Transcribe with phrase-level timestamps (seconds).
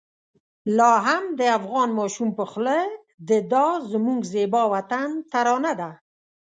[0.77, 2.77] لا هم د افغان ماشوم په خوله
[3.29, 5.89] د دا زموږ زېبا وطن ترانه ده.